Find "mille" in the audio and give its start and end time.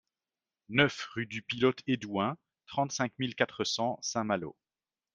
3.19-3.35